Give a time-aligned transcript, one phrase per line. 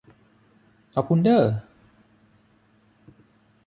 [0.93, 1.43] ขอบคุณเด้อ